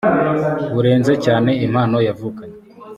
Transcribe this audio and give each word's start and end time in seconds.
burenze 0.73 1.13
cyane 1.25 1.51
impano 1.65 1.97
yavukanye 2.07 2.57